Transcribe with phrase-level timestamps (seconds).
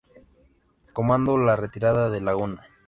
[0.93, 2.65] Comandó la "Retirada de Laguna".